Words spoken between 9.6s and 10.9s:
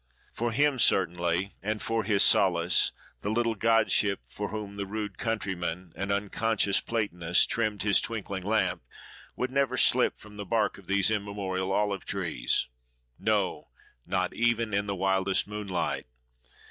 slip from the bark of